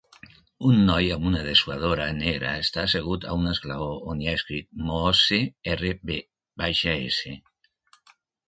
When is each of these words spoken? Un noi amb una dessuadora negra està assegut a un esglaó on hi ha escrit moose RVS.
Un 0.67 0.77
noi 0.85 1.09
amb 1.15 1.27
una 1.31 1.41
dessuadora 1.47 2.07
negra 2.21 2.53
està 2.63 2.81
assegut 2.85 3.27
a 3.33 3.37
un 3.41 3.45
esglaó 3.53 3.91
on 4.15 4.23
hi 4.25 4.31
ha 4.31 4.35
escrit 4.41 4.69
moose 4.89 5.41
RVS. 5.77 7.37